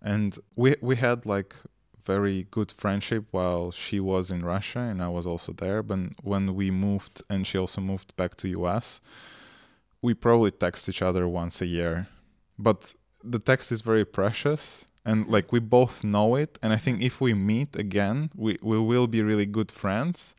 [0.00, 1.54] And we we had like
[2.04, 6.54] very good friendship while she was in russia and i was also there but when
[6.56, 9.00] we moved and she also moved back to us
[10.02, 12.08] we probably text each other once a year
[12.58, 17.00] but the text is very precious and like we both know it and i think
[17.02, 20.34] if we meet again we, we will be really good friends.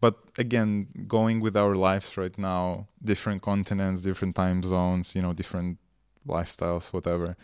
[0.00, 5.32] But again going with our lives right now different continents different time zones you know
[5.32, 5.78] different
[6.26, 7.36] lifestyles whatever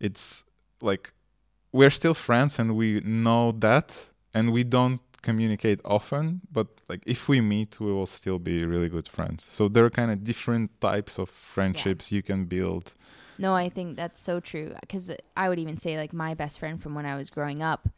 [0.00, 0.44] it's
[0.80, 1.12] like
[1.72, 7.28] we're still friends and we know that and we don't communicate often but like if
[7.28, 10.70] we meet we will still be really good friends so there are kind of different
[10.80, 12.94] types of friendships you can build
[13.40, 14.74] No, I think that's so true.
[14.82, 17.88] Because I would even say, like, my best friend from when I was growing up,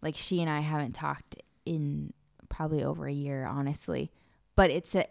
[0.00, 1.36] like, she and I haven't talked
[1.66, 2.14] in
[2.48, 4.10] probably over a year, honestly.
[4.54, 5.04] But it's a,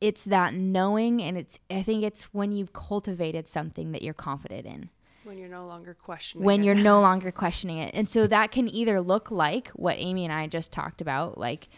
[0.00, 4.64] it's that knowing, and it's I think it's when you've cultivated something that you're confident
[4.66, 4.88] in.
[5.26, 6.44] When you're no longer questioning.
[6.44, 6.66] when it.
[6.66, 7.90] you're no longer questioning it.
[7.94, 11.68] And so that can either look like what Amy and I just talked about, like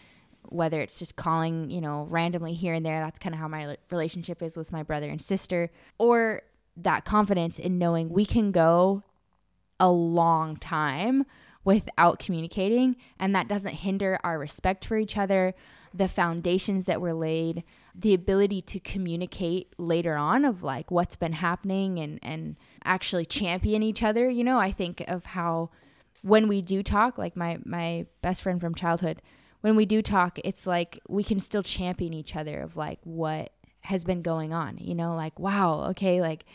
[0.43, 2.99] whether it's just calling, you know, randomly here and there.
[2.99, 6.43] That's kind of how my relationship is with my brother and sister, or
[6.77, 9.03] that confidence in knowing we can go
[9.79, 11.25] a long time
[11.63, 12.95] without communicating.
[13.19, 15.53] And that doesn't hinder our respect for each other,
[15.93, 17.63] the foundations that were laid,
[17.99, 23.83] the ability to communicate later on of like what's been happening and, and actually champion
[23.83, 24.29] each other.
[24.29, 25.69] You know, I think of how
[26.21, 29.21] when we do talk, like my, my best friend from childhood,
[29.61, 33.51] when we do talk, it's like we can still champion each other of like what
[33.81, 36.45] has been going on, you know, like, wow, okay, like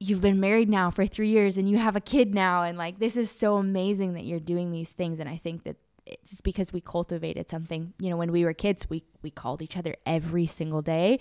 [0.00, 2.62] you've been married now for three years and you have a kid now.
[2.62, 5.20] And like, this is so amazing that you're doing these things.
[5.20, 5.76] And I think that
[6.22, 9.76] it's because we cultivated something, you know, when we were kids, we, we called each
[9.76, 11.20] other every single day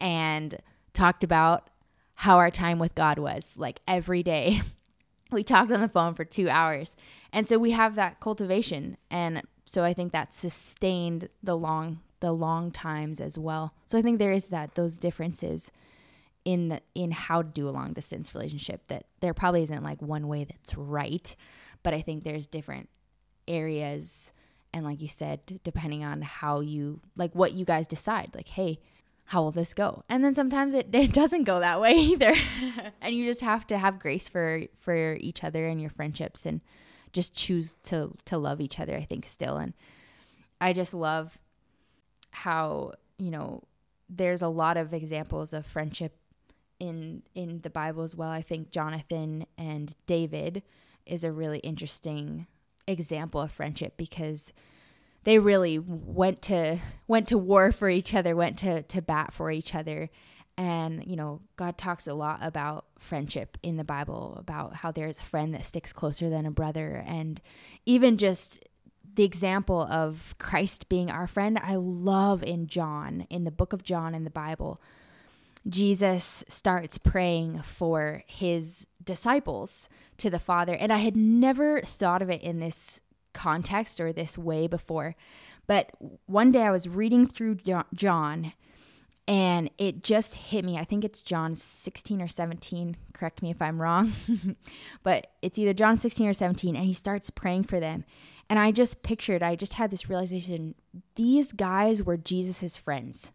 [0.00, 0.58] and
[0.92, 1.70] talked about
[2.14, 4.60] how our time with God was like every day.
[5.30, 6.96] we talked on the phone for two hours.
[7.32, 8.96] And so we have that cultivation.
[9.10, 13.72] And so I think that sustained the long the long times as well.
[13.86, 15.72] So I think there is that those differences
[16.44, 20.00] in the, in how to do a long distance relationship that there probably isn't like
[20.00, 21.34] one way that's right,
[21.82, 22.88] but I think there's different
[23.48, 24.32] areas
[24.72, 28.78] and like you said depending on how you like what you guys decide like hey
[29.30, 30.02] how will this go?
[30.08, 32.34] And then sometimes it, it doesn't go that way either.
[33.00, 36.60] And you just have to have grace for for each other and your friendships and
[37.12, 39.56] just choose to to love each other i think still.
[39.56, 39.72] And
[40.60, 41.38] i just love
[42.30, 43.62] how you know
[44.08, 46.16] there's a lot of examples of friendship
[46.78, 48.30] in in the bible as well.
[48.30, 50.62] I think jonathan and david
[51.06, 52.46] is a really interesting
[52.90, 54.52] example of friendship because
[55.24, 59.50] they really went to went to war for each other went to to bat for
[59.50, 60.10] each other
[60.60, 65.18] and, you know, God talks a lot about friendship in the Bible, about how there's
[65.18, 67.02] a friend that sticks closer than a brother.
[67.06, 67.40] And
[67.86, 68.62] even just
[69.14, 73.82] the example of Christ being our friend, I love in John, in the book of
[73.82, 74.82] John in the Bible.
[75.68, 80.74] Jesus starts praying for his disciples to the Father.
[80.74, 83.00] And I had never thought of it in this
[83.32, 85.16] context or this way before.
[85.66, 85.92] But
[86.26, 87.58] one day I was reading through
[87.94, 88.52] John
[89.28, 90.76] and it just hit me.
[90.76, 92.96] I think it's John 16 or 17.
[93.12, 94.12] Correct me if I'm wrong.
[95.04, 96.74] but it's either John 16 or 17.
[96.74, 98.04] And he starts praying for them.
[98.48, 100.74] And I just pictured, I just had this realization
[101.14, 103.30] these guys were Jesus's friends.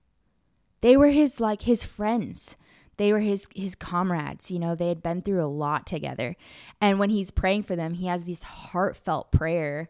[0.86, 2.58] They were his, like, his friends.
[2.98, 6.36] They were his his comrades, you know, they had been through a lot together.
[6.80, 9.90] And when he's praying for them, he has this heartfelt prayer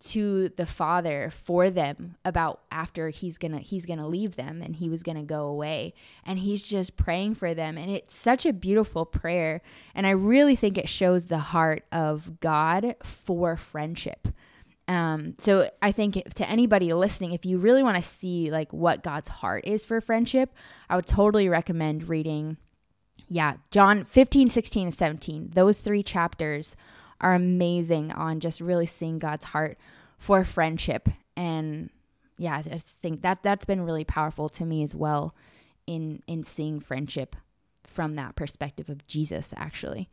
[0.00, 4.88] to the father for them about after he's gonna he's gonna leave them and he
[4.88, 5.94] was gonna go away
[6.26, 9.62] and he's just praying for them and it's such a beautiful prayer
[9.94, 14.28] and i really think it shows the heart of god for friendship
[14.88, 19.02] um, so i think to anybody listening if you really want to see like what
[19.02, 20.52] god's heart is for friendship
[20.88, 22.56] i would totally recommend reading
[23.28, 26.76] yeah john 15 16 and 17 those three chapters
[27.24, 29.78] are amazing on just really seeing God's heart
[30.18, 31.08] for friendship.
[31.36, 31.90] And
[32.36, 35.34] yeah, I think that that's been really powerful to me as well
[35.86, 37.34] in in seeing friendship
[37.86, 40.08] from that perspective of Jesus actually.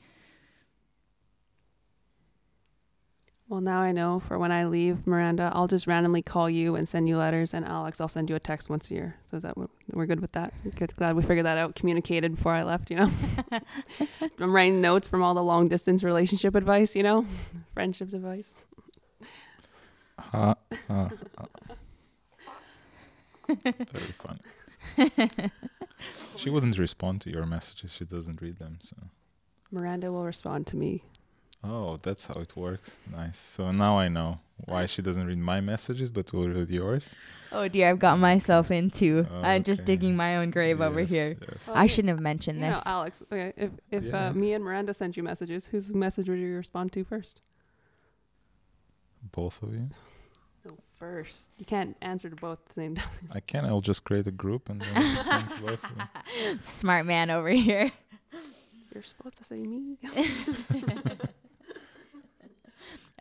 [3.51, 6.87] Well, now I know for when I leave Miranda, I'll just randomly call you and
[6.87, 9.17] send you letters, and Alex, I'll send you a text once a year.
[9.23, 9.57] So is that
[9.91, 10.53] we're good with that?
[10.77, 11.75] Good, glad we figured that out.
[11.75, 12.89] Communicated before I left.
[12.89, 13.11] You know,
[14.39, 16.95] I'm writing notes from all the long distance relationship advice.
[16.95, 17.25] You know,
[17.73, 18.53] friendships advice.
[20.31, 20.53] Uh,
[20.89, 21.45] uh, uh.
[23.65, 25.51] Very funny.
[26.37, 27.91] she wouldn't respond to your messages.
[27.91, 28.77] She doesn't read them.
[28.79, 28.95] So
[29.71, 31.03] Miranda will respond to me
[31.63, 32.95] Oh, that's how it works.
[33.11, 33.37] Nice.
[33.37, 37.15] So now I know why she doesn't read my messages, but will read yours.
[37.51, 39.27] Oh dear, I've got myself into.
[39.29, 41.37] Oh, I'm just digging my own grave yes, over here.
[41.39, 41.69] Yes.
[41.69, 42.85] I shouldn't have mentioned you this.
[42.85, 44.27] Know, Alex, okay, if if uh, yeah.
[44.27, 47.41] uh, me and Miranda sent you messages, whose message would you respond to first?
[49.31, 49.89] Both of you.
[50.65, 51.51] No, first.
[51.59, 53.29] You can't answer to both at the same time.
[53.31, 53.65] I can.
[53.65, 55.77] I'll just create a group and then
[56.63, 57.91] Smart man over here.
[58.93, 59.97] You're supposed to say me.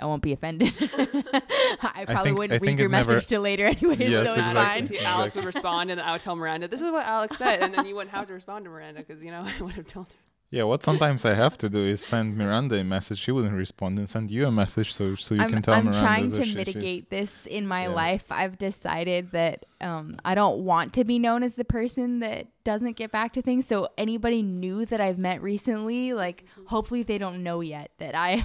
[0.01, 0.73] I won't be offended.
[0.81, 4.51] I probably I think, wouldn't I read your message till later anyways, yes, so it's
[4.51, 4.97] exactly.
[4.99, 5.07] fine.
[5.07, 7.87] Alex would respond, and I would tell Miranda, "This is what Alex said," and then
[7.87, 10.19] you wouldn't have to respond to Miranda because you know I would have told her.
[10.53, 13.21] Yeah, what sometimes I have to do is send Miranda a message.
[13.21, 15.85] She wouldn't respond, and send you a message so so you I'm, can tell I'm
[15.85, 15.99] Miranda.
[15.99, 17.95] I'm trying to mitigate this in my yeah.
[17.95, 18.25] life.
[18.31, 22.97] I've decided that um, I don't want to be known as the person that doesn't
[22.97, 23.67] get back to things.
[23.67, 28.43] So anybody new that I've met recently, like, hopefully they don't know yet that I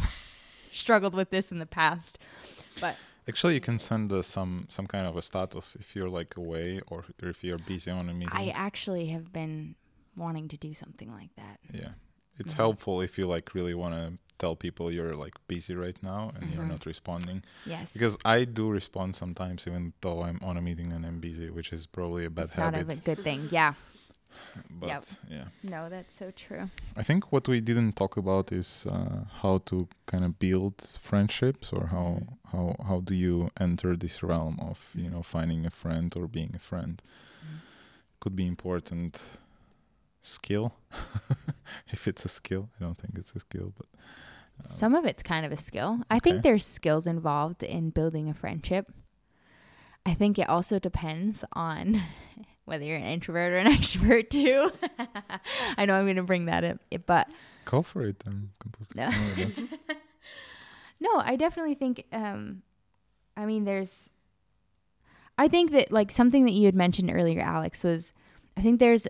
[0.78, 2.20] struggled with this in the past.
[2.82, 2.96] But
[3.28, 6.82] actually, you can send us some some kind of a status if you're like away
[6.88, 8.30] or if you're busy on a meeting.
[8.32, 9.76] I actually have been
[10.16, 11.60] wanting to do something like that.
[11.74, 11.90] Yeah,
[12.38, 12.62] it's mm-hmm.
[12.62, 16.54] helpful if you like really want to tell people you're like busy right now and
[16.54, 16.70] you're Mhm.
[16.72, 17.94] not responding Yes.
[17.94, 21.72] because I do respond sometimes even though I'm on a meeting and I'm busy, which
[21.72, 23.48] is probably a bad it's not a good thing.
[23.50, 23.76] Yeah.
[24.70, 25.06] But Yep.
[25.30, 26.70] yeah, No, that's so true.
[26.98, 31.74] I think what we didn't talk about is uh, how to kind of build friendships
[31.74, 32.38] or how Mhm.
[32.52, 36.56] how how do you enter this realm of you know finding a friend or being
[36.56, 37.02] a friend
[37.44, 37.58] Mm-hmm.
[38.20, 39.20] could be important
[40.22, 40.72] skill
[41.94, 43.88] if it's a skill i don't think it's a skill but
[44.60, 46.00] uh, Some of it's kind of a skill.
[46.10, 48.86] I think there's skills involved in building a friendship.
[50.06, 52.02] I think it also depends on
[52.66, 54.72] whether you're an introvert or an extrovert too.
[55.78, 57.30] I know I'm going to bring that up, but
[57.66, 59.10] go for it i'm completely No.
[59.10, 59.98] fine with that.
[61.00, 62.62] no, I definitely think um
[63.36, 64.12] I mean there's
[65.38, 68.14] I think that like something that you had mentioned earlier Alex was
[68.58, 69.08] I think there's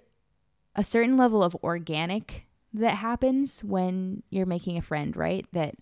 [0.76, 5.46] a certain level of organic that happens when you're making a friend, right?
[5.54, 5.76] That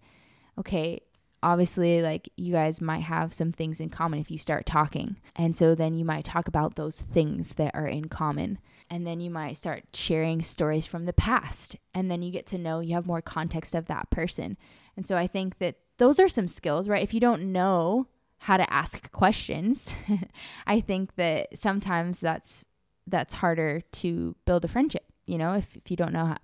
[0.59, 0.99] okay,
[1.43, 5.17] obviously like you guys might have some things in common if you start talking.
[5.35, 8.59] And so then you might talk about those things that are in common.
[8.89, 11.75] And then you might start sharing stories from the past.
[11.93, 14.57] And then you get to know you have more context of that person.
[14.95, 17.03] And so I think that those are some skills, right?
[17.03, 18.07] If you don't know
[18.39, 19.95] how to ask questions,
[20.67, 22.65] I think that sometimes that's
[23.05, 26.37] that's harder to build a friendship, you know, if, if you don't know how,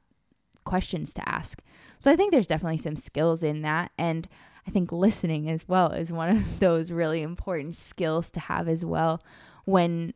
[0.66, 1.62] questions to ask.
[1.98, 4.28] So I think there's definitely some skills in that and
[4.70, 8.86] I think listening as well is one of those really important skills to have as
[8.86, 9.20] well
[9.66, 10.14] when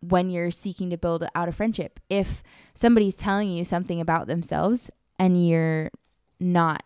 [0.00, 1.98] when you're seeking to build out a friendship.
[2.10, 2.42] If
[2.74, 5.90] somebody's telling you something about themselves and you're
[6.38, 6.82] not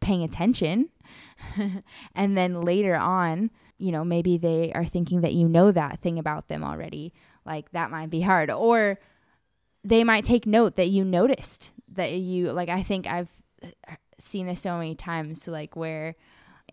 [0.00, 0.88] paying attention
[2.14, 6.18] and then later on, you know, maybe they are thinking that you know that thing
[6.18, 7.12] about them already,
[7.44, 8.98] like that might be hard or
[9.84, 13.28] they might take note that you noticed that you like I think I've
[13.62, 16.16] uh, seen this so many times like where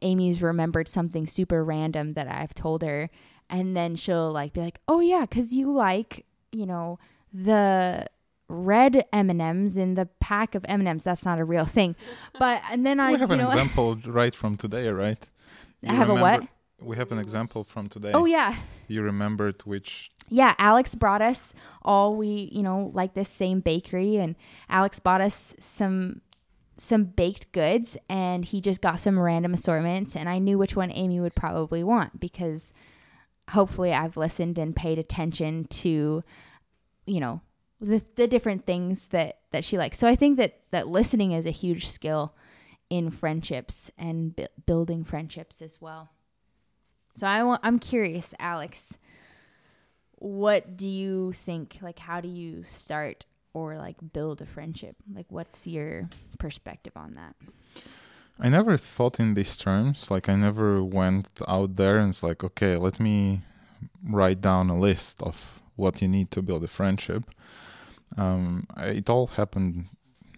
[0.01, 3.09] Amy's remembered something super random that I've told her
[3.49, 6.99] and then she'll like be like, "Oh yeah, cuz you like, you know,
[7.33, 8.05] the
[8.47, 11.03] red M&Ms in the pack of M&Ms.
[11.03, 11.95] That's not a real thing."
[12.39, 15.29] But and then I we have an know, example right from today right
[15.87, 16.43] I have a what?
[16.81, 18.55] we have an example from today Oh yeah.
[18.87, 24.15] you remembered which Yeah, Alex brought us all we, you know, like this same bakery
[24.15, 24.35] and
[24.69, 26.21] Alex bought us some
[26.81, 30.91] some baked goods and he just got some random assortments and I knew which one
[30.91, 32.73] Amy would probably want because
[33.51, 36.23] hopefully I've listened and paid attention to
[37.05, 37.41] you know,
[37.79, 39.97] the the different things that that she likes.
[39.97, 42.35] So I think that that listening is a huge skill
[42.89, 46.11] in friendships and bu- building friendships as well.
[47.15, 48.97] So I want I'm curious, Alex,
[50.15, 55.25] what do you think like how do you start or like build a friendship like
[55.29, 57.35] what's your perspective on that
[58.43, 60.09] I never thought in these terms.
[60.09, 63.41] Like I never went out there and it's like, okay, let me
[64.03, 67.23] write down a list of what you need to build a friendship.
[68.17, 69.85] Um, it all happened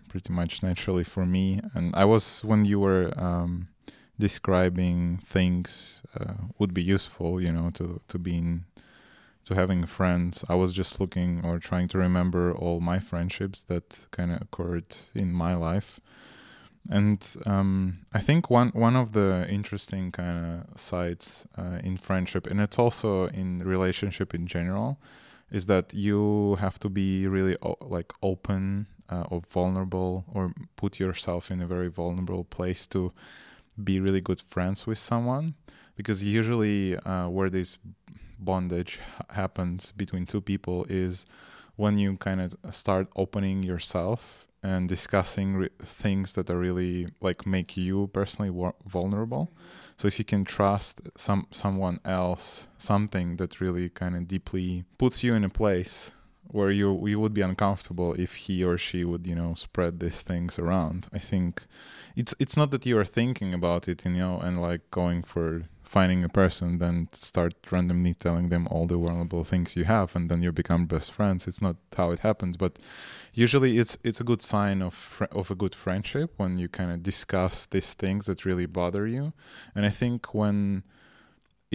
[0.09, 3.69] pretty much naturally for me, and I was when you were um,
[4.19, 8.65] describing things uh, would be useful, you know, to to being
[9.45, 10.45] to having friends.
[10.49, 14.95] I was just looking or trying to remember all my friendships that kind of occurred
[15.13, 15.99] in my life
[16.89, 22.47] and um, I think one one of the interesting kind of sides uh, in friendship,
[22.47, 24.99] and it's also in relationship in general,
[25.49, 30.99] is that you have to be really o- like open uh, or vulnerable, or put
[30.99, 33.13] yourself in a very vulnerable place to
[33.81, 35.53] be really good friends with someone,
[35.95, 37.77] because usually uh, where this
[38.45, 41.25] bondage happens between two people is
[41.75, 47.45] when you kind of start opening yourself and discussing re- things that are really like
[47.45, 48.51] make you personally
[48.85, 49.51] vulnerable.
[49.97, 55.23] So if you can trust some someone else something that really kind of deeply puts
[55.23, 56.13] you in a place
[56.47, 60.21] where you you would be uncomfortable if he or she would you know spread these
[60.21, 61.63] things around i think
[62.15, 65.63] it's it's not that you are thinking about it you know and like going for
[65.93, 70.27] finding a person then start randomly telling them all the vulnerable things you have and
[70.29, 71.45] then you become best friends.
[71.45, 72.79] It's not how it happens but
[73.33, 76.91] usually it's it's a good sign of fr- of a good friendship when you kind
[76.91, 79.33] of discuss these things that really bother you.
[79.75, 80.83] And i think when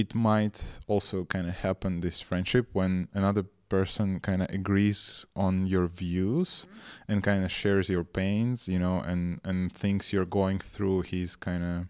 [0.02, 5.66] it might also kind of happen this friendship when another person kind of agrees on
[5.66, 7.12] your views mm-hmm.
[7.12, 11.36] and kind of shares your pains you know and and things you're going through he's
[11.36, 11.86] kind of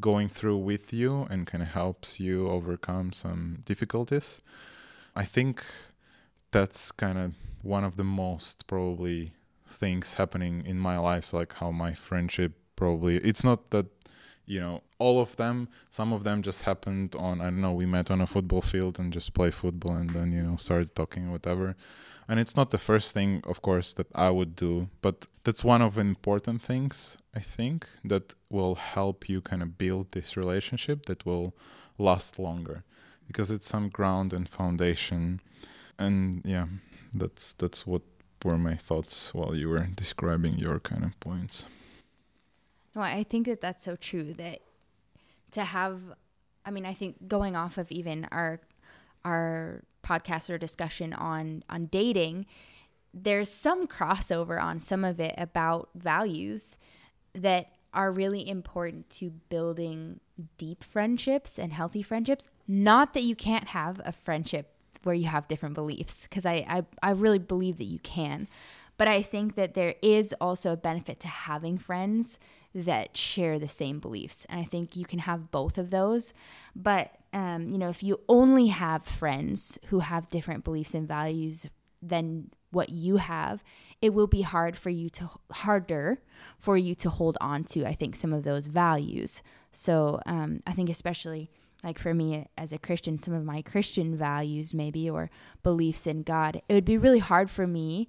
[0.00, 4.40] going through with you and kind of helps you overcome some difficulties.
[5.14, 5.64] I think
[6.50, 9.32] that's kind of one of the most probably
[9.66, 13.86] things happening in my life so like how my friendship probably it's not that
[14.46, 17.86] you know all of them some of them just happened on i don't know we
[17.86, 21.30] met on a football field and just play football and then you know started talking
[21.30, 21.76] whatever
[22.30, 25.82] and it's not the first thing of course that i would do but that's one
[25.82, 31.26] of important things i think that will help you kind of build this relationship that
[31.26, 31.54] will
[32.00, 32.82] last longer.
[33.26, 35.40] Because it's some ground and foundation
[35.98, 36.66] and yeah
[37.14, 38.02] that's that's what
[38.44, 41.64] were my thoughts while you were describing your kind of points.
[42.94, 44.62] No i think that that's so true that
[45.52, 46.00] to have
[46.66, 48.60] i mean i think going off of even our
[49.24, 52.46] our podcast or discussion on on dating
[53.12, 56.78] there's some crossover on some of it about values
[57.34, 60.20] that are really important to building
[60.58, 62.46] deep friendships and healthy friendships.
[62.68, 64.72] Not that you can't have a friendship
[65.02, 68.48] where you have different beliefs because I, I i really believe that you can.
[68.96, 72.38] But i think that there is also a benefit to having friends
[72.74, 74.46] that share the same beliefs.
[74.48, 76.32] And I think you can have both of those.
[76.74, 81.66] But, um, you know, if you only have friends who have different beliefs and values
[82.00, 83.64] than what you have,
[84.00, 86.22] it will be hard for you to, harder
[86.58, 89.42] for you to hold on to, I think, some of those values.
[89.72, 91.50] So um, I think, especially
[91.82, 95.30] like for me as a Christian, some of my Christian values, maybe, or
[95.62, 98.08] beliefs in God, it would be really hard for me.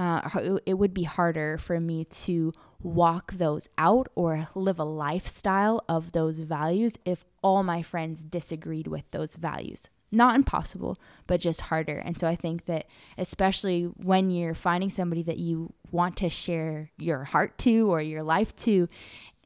[0.00, 5.84] Uh, it would be harder for me to walk those out or live a lifestyle
[5.90, 9.82] of those values if all my friends disagreed with those values.
[10.10, 10.96] Not impossible,
[11.26, 11.98] but just harder.
[11.98, 12.86] And so I think that,
[13.18, 18.22] especially when you're finding somebody that you want to share your heart to or your
[18.22, 18.88] life to,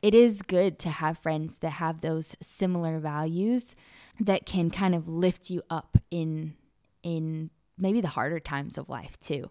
[0.02, 3.74] it is good to have friends that have those similar values
[4.20, 6.54] that can kind of lift you up in
[7.02, 9.50] in maybe the harder times of life too.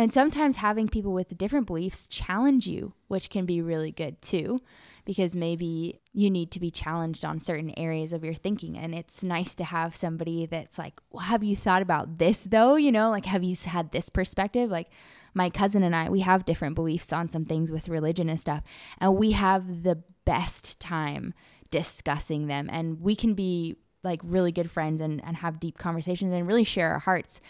[0.00, 4.60] And sometimes having people with different beliefs challenge you, which can be really good too,
[5.04, 8.78] because maybe you need to be challenged on certain areas of your thinking.
[8.78, 12.76] And it's nice to have somebody that's like, well, have you thought about this though?
[12.76, 14.70] You know, like, have you had this perspective?
[14.70, 14.88] Like,
[15.34, 18.64] my cousin and I, we have different beliefs on some things with religion and stuff,
[19.02, 21.34] and we have the best time
[21.70, 22.70] discussing them.
[22.72, 26.64] And we can be like really good friends and, and have deep conversations and really
[26.64, 27.42] share our hearts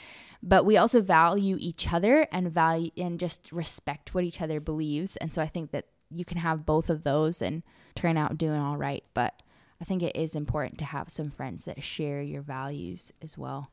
[0.42, 5.16] but we also value each other and value and just respect what each other believes.
[5.16, 7.62] And so I think that you can have both of those and
[7.94, 9.04] turn out doing all right.
[9.14, 9.42] But
[9.80, 13.70] I think it is important to have some friends that share your values as well.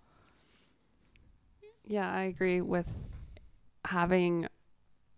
[1.83, 2.93] Yeah, I agree with
[3.85, 4.47] having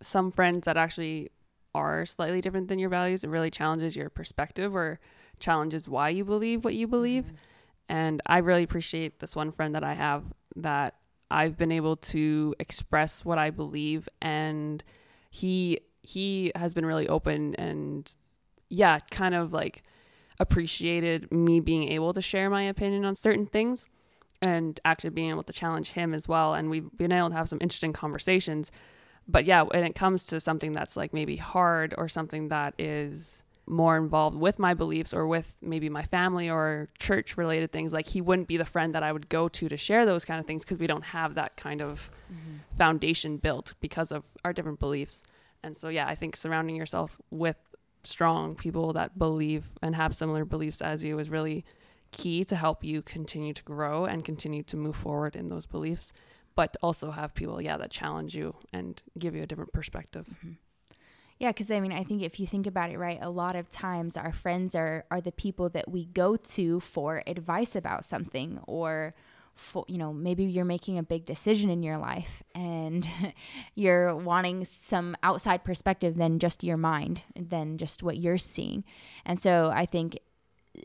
[0.00, 1.30] some friends that actually
[1.74, 3.24] are slightly different than your values.
[3.24, 5.00] It really challenges your perspective or
[5.40, 7.24] challenges why you believe what you believe.
[7.24, 7.34] Mm-hmm.
[7.88, 10.24] And I really appreciate this one friend that I have
[10.56, 10.94] that
[11.30, 14.82] I've been able to express what I believe and
[15.30, 18.12] he he has been really open and
[18.68, 19.82] yeah, kind of like
[20.38, 23.88] appreciated me being able to share my opinion on certain things
[24.40, 27.48] and actually being able to challenge him as well and we've been able to have
[27.48, 28.72] some interesting conversations.
[29.28, 33.44] But yeah, when it comes to something that's like maybe hard or something that is
[33.66, 38.06] more involved with my beliefs or with maybe my family or church related things like
[38.06, 40.46] he wouldn't be the friend that i would go to to share those kind of
[40.46, 42.56] things because we don't have that kind of mm-hmm.
[42.76, 45.22] foundation built because of our different beliefs
[45.62, 47.56] and so yeah i think surrounding yourself with
[48.02, 51.64] strong people that believe and have similar beliefs as you is really
[52.12, 56.12] key to help you continue to grow and continue to move forward in those beliefs
[56.56, 60.52] but also have people yeah that challenge you and give you a different perspective mm-hmm.
[61.40, 63.70] Yeah, because I mean, I think if you think about it, right, a lot of
[63.70, 68.60] times our friends are are the people that we go to for advice about something,
[68.66, 69.14] or
[69.54, 73.08] for you know maybe you're making a big decision in your life and
[73.74, 78.84] you're wanting some outside perspective than just your mind, than just what you're seeing,
[79.24, 80.18] and so I think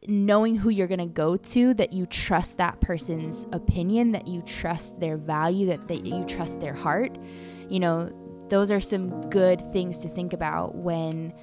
[0.08, 4.42] knowing who you're going to go to that you trust that person's opinion that you
[4.42, 7.16] trust their value that, that you trust their heart
[7.70, 8.10] you know
[8.50, 11.34] those are some good things to think about when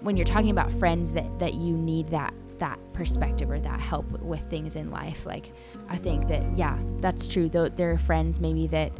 [0.00, 4.10] when you're talking about friends that that you need that that perspective or that help
[4.20, 5.24] with things in life.
[5.24, 5.52] Like
[5.88, 7.48] i think that yeah that's true.
[7.48, 8.92] Though there are friends maybe that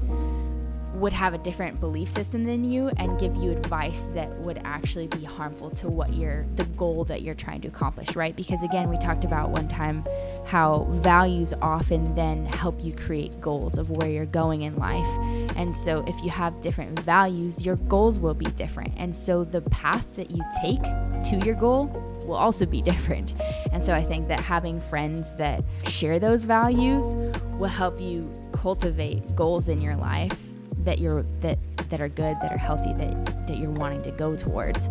[0.98, 5.06] would have a different belief system than you and give you advice that would actually
[5.08, 8.34] be harmful to what you're the goal that you're trying to accomplish right?
[8.34, 10.04] Because again we talked about one time
[10.46, 15.08] how values often then help you create goals of where you're going in life.
[15.56, 18.92] And so if you have different values your goals will be different.
[18.96, 20.82] And so the path that you take
[21.30, 21.86] to your goal
[22.26, 23.34] will also be different.
[23.72, 27.16] And so i think that having friends that share those values
[27.58, 30.47] will help you cultivate goals in your life
[30.88, 31.58] that you're that
[31.90, 34.88] that are good, that are healthy, that that you're wanting to go towards.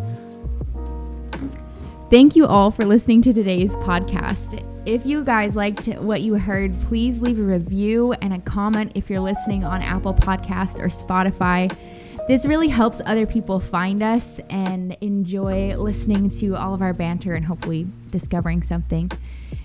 [2.08, 4.64] Thank you all for listening to today's podcast.
[4.86, 9.10] If you guys liked what you heard, please leave a review and a comment if
[9.10, 11.76] you're listening on Apple Podcast or Spotify.
[12.28, 17.34] This really helps other people find us and enjoy listening to all of our banter
[17.34, 19.10] and hopefully discovering something.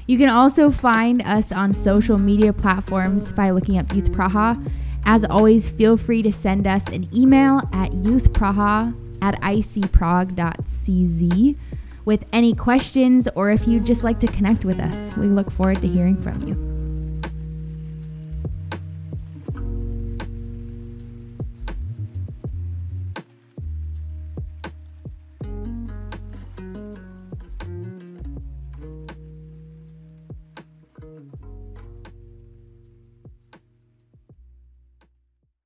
[0.07, 4.59] You can also find us on social media platforms by looking up Youth Praha.
[5.05, 10.37] As always, feel free to send us an email at youthpraha at icprague.cz
[12.05, 15.15] with any questions or if you'd just like to connect with us.
[15.15, 16.82] We look forward to hearing from you.